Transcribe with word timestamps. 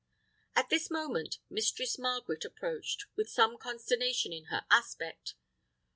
At 0.55 0.69
this 0.71 0.89
moment 0.89 1.37
Mistress 1.47 1.99
Margaret 1.99 2.43
approached, 2.43 3.05
with 3.15 3.29
some 3.29 3.59
consternation 3.59 4.33
in 4.33 4.45
her 4.45 4.65
aspect. 4.71 5.35